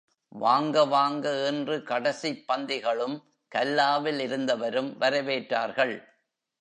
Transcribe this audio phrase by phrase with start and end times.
[0.29, 3.23] வாங்க வாங்க, என்று கடைசிப் பந்திகளும்,
[3.55, 6.03] கல்லாவில் இருந்தவரும் வரவேற்றார்கள்.